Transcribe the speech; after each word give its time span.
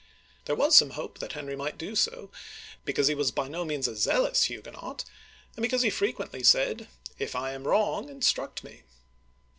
*' 0.23 0.45
There 0.45 0.55
was 0.55 0.75
some 0.75 0.89
hope 0.97 1.19
that 1.19 1.33
Henry 1.33 1.55
might 1.55 1.77
do 1.77 1.95
so, 1.95 2.31
because 2.85 3.07
he 3.07 3.13
was 3.13 3.29
by 3.29 3.47
no 3.47 3.63
means 3.63 3.87
a 3.87 3.95
zealous 3.95 4.45
Huguenot, 4.45 5.05
and 5.55 5.61
because 5.61 5.83
he 5.83 5.91
fre 5.91 6.05
quently 6.07 6.43
said," 6.43 6.87
If 7.19 7.35
I 7.35 7.51
am 7.53 7.67
wrong, 7.67 8.09
instruct 8.09 8.63
me 8.63 8.81